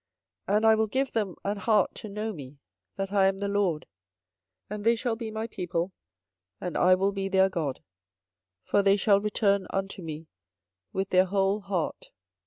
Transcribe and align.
24:024:007 0.47 0.55
And 0.57 0.65
I 0.65 0.73
will 0.75 0.87
give 0.87 1.11
them 1.11 1.35
an 1.45 1.57
heart 1.57 1.93
to 1.93 2.09
know 2.09 2.33
me, 2.33 2.57
that 2.95 3.11
I 3.11 3.27
am 3.27 3.37
the 3.37 3.47
LORD: 3.47 3.85
and 4.67 4.83
they 4.83 4.95
shall 4.95 5.15
be 5.15 5.29
my 5.29 5.45
people, 5.45 5.91
and 6.59 6.75
I 6.75 6.95
will 6.95 7.11
be 7.11 7.29
their 7.29 7.49
God: 7.49 7.83
for 8.63 8.81
they 8.81 8.97
shall 8.97 9.21
return 9.21 9.67
unto 9.69 10.01
me 10.01 10.25
with 10.91 11.09
their 11.11 11.25
whole 11.25 11.59
heart. 11.59 12.09